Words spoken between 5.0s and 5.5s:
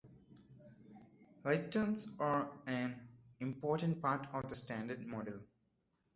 Model.